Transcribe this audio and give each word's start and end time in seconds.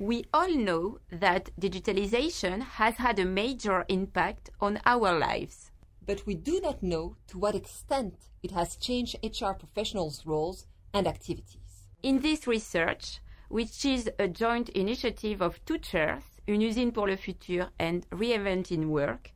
We 0.00 0.24
all 0.32 0.48
know 0.48 1.00
that 1.12 1.50
digitalization 1.60 2.62
has 2.62 2.96
had 2.96 3.18
a 3.18 3.26
major 3.26 3.84
impact 3.86 4.48
on 4.58 4.80
our 4.86 5.18
lives. 5.18 5.72
But 6.06 6.24
we 6.24 6.36
do 6.36 6.58
not 6.62 6.82
know 6.82 7.16
to 7.26 7.38
what 7.38 7.54
extent 7.54 8.14
it 8.42 8.50
has 8.52 8.76
changed 8.76 9.16
HR 9.22 9.52
professionals' 9.52 10.24
roles 10.24 10.64
and 10.94 11.06
activities. 11.06 11.84
In 12.02 12.20
this 12.20 12.46
research, 12.46 13.20
which 13.50 13.84
is 13.84 14.08
a 14.18 14.26
joint 14.26 14.70
initiative 14.70 15.42
of 15.42 15.62
two 15.66 15.76
chairs, 15.76 16.22
Une 16.48 16.62
usine 16.62 16.94
pour 16.94 17.06
le 17.06 17.18
futur 17.18 17.68
and 17.78 18.08
Reinventing 18.08 18.86
Work, 18.86 19.32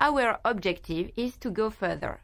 our 0.00 0.38
objective 0.46 1.10
is 1.14 1.36
to 1.36 1.50
go 1.50 1.68
further. 1.68 2.20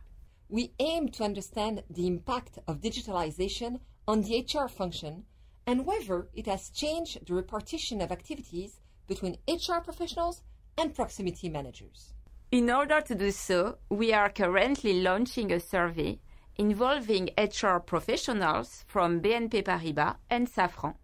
We 0.49 0.73
aim 0.79 1.11
to 1.11 1.25
understand 1.25 1.83
the 1.91 2.07
impact 2.07 2.59
of 2.67 2.81
digitalization 2.81 3.81
on 4.09 4.23
the 4.23 4.41
HR 4.41 4.69
function 4.69 5.25
and 5.67 5.87
whether 5.87 6.29
it 6.35 6.47
has 6.47 6.71
changed 6.71 7.27
the 7.27 7.35
repartition 7.35 8.01
of 8.01 8.11
activities 8.13 8.81
between 9.07 9.39
HR 9.49 9.81
professionals 9.83 10.43
and 10.77 10.95
proximity 10.95 11.49
managers. 11.49 12.13
In 12.51 12.71
order 12.71 13.01
to 13.01 13.15
do 13.15 13.31
so, 13.31 13.79
we 13.89 14.13
are 14.13 14.29
currently 14.29 15.01
launching 15.01 15.53
a 15.53 15.61
survey 15.61 16.19
involving 16.57 17.31
HR 17.39 17.79
professionals 17.79 18.85
from 18.87 19.21
BNP 19.21 19.65
Paribas 19.65 20.17
and 20.29 20.51
Safran. 20.51 20.95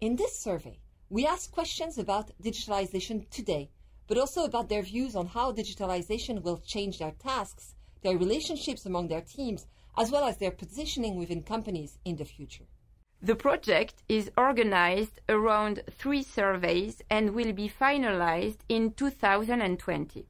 In 0.00 0.16
this 0.16 0.38
survey, 0.38 0.78
we 1.08 1.26
ask 1.26 1.50
questions 1.50 1.98
about 1.98 2.30
digitalization 2.42 3.28
today, 3.30 3.70
but 4.06 4.18
also 4.18 4.44
about 4.44 4.68
their 4.68 4.82
views 4.82 5.16
on 5.16 5.26
how 5.26 5.52
digitalization 5.52 6.42
will 6.42 6.58
change 6.58 6.98
their 6.98 7.12
tasks, 7.12 7.74
their 8.02 8.18
relationships 8.18 8.84
among 8.86 9.08
their 9.08 9.22
teams, 9.22 9.66
as 9.96 10.10
well 10.10 10.24
as 10.24 10.36
their 10.38 10.50
positioning 10.50 11.16
within 11.16 11.42
companies 11.42 11.98
in 12.04 12.16
the 12.16 12.24
future. 12.24 12.66
The 13.22 13.36
project 13.36 14.02
is 14.08 14.30
organized 14.38 15.20
around 15.28 15.82
three 15.90 16.22
surveys 16.22 17.02
and 17.10 17.34
will 17.34 17.52
be 17.52 17.68
finalized 17.68 18.60
in 18.66 18.92
2020. 18.92 20.26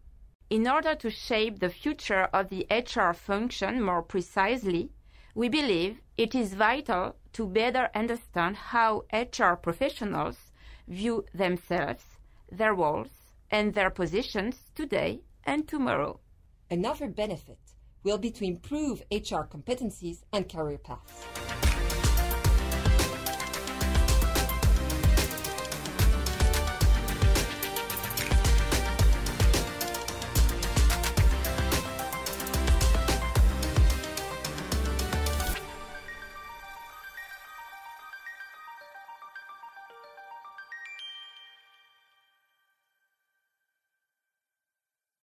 In 0.50 0.66
order 0.66 0.96
to 0.96 1.08
shape 1.08 1.60
the 1.60 1.68
future 1.68 2.24
of 2.32 2.48
the 2.48 2.66
HR 2.68 3.12
function 3.12 3.80
more 3.80 4.02
precisely, 4.02 4.90
we 5.36 5.48
believe 5.48 6.00
it 6.16 6.34
is 6.34 6.54
vital 6.54 7.14
to 7.34 7.46
better 7.46 7.90
understand 7.94 8.56
how 8.56 9.04
HR 9.12 9.54
professionals 9.54 10.50
view 10.88 11.24
themselves, 11.32 12.04
their 12.50 12.74
roles, 12.74 13.34
and 13.52 13.72
their 13.74 13.90
positions 13.90 14.64
today 14.74 15.20
and 15.44 15.68
tomorrow. 15.68 16.18
Another 16.68 17.06
benefit 17.06 17.60
will 18.02 18.18
be 18.18 18.32
to 18.32 18.44
improve 18.44 19.04
HR 19.12 19.46
competencies 19.46 20.22
and 20.32 20.48
career 20.48 20.78
paths. 20.78 21.49